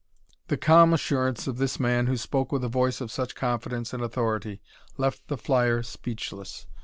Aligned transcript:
The 0.47 0.57
calm 0.57 0.93
assurance 0.95 1.45
of 1.45 1.59
this 1.59 1.79
man 1.79 2.07
who 2.07 2.17
spoke 2.17 2.51
with 2.51 2.63
a 2.63 2.67
voice 2.67 3.01
of 3.01 3.11
such 3.11 3.35
confidence 3.35 3.93
and 3.93 4.01
authority 4.01 4.59
left 4.97 5.27
the 5.27 5.37
flyer 5.37 5.83
speechless. 5.83 6.65